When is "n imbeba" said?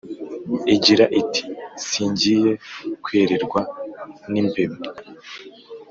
4.31-4.77